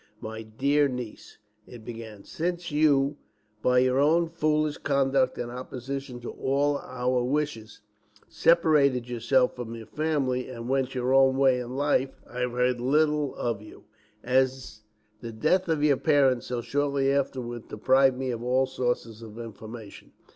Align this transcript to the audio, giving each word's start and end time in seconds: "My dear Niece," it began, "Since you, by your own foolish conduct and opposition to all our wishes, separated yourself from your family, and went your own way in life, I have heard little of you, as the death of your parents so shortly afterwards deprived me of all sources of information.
"My 0.19 0.41
dear 0.41 0.87
Niece," 0.87 1.37
it 1.67 1.85
began, 1.85 2.23
"Since 2.23 2.71
you, 2.71 3.17
by 3.61 3.77
your 3.77 3.99
own 3.99 4.29
foolish 4.29 4.79
conduct 4.79 5.37
and 5.37 5.51
opposition 5.51 6.19
to 6.21 6.31
all 6.31 6.79
our 6.79 7.23
wishes, 7.23 7.81
separated 8.27 9.07
yourself 9.07 9.55
from 9.55 9.75
your 9.75 9.85
family, 9.85 10.49
and 10.49 10.67
went 10.67 10.95
your 10.95 11.13
own 11.13 11.37
way 11.37 11.59
in 11.59 11.75
life, 11.75 12.19
I 12.27 12.39
have 12.39 12.53
heard 12.53 12.81
little 12.81 13.35
of 13.35 13.61
you, 13.61 13.83
as 14.23 14.81
the 15.19 15.31
death 15.31 15.69
of 15.69 15.83
your 15.83 15.97
parents 15.97 16.47
so 16.47 16.61
shortly 16.61 17.11
afterwards 17.11 17.67
deprived 17.67 18.17
me 18.17 18.31
of 18.31 18.41
all 18.41 18.65
sources 18.65 19.21
of 19.21 19.37
information. 19.37 20.13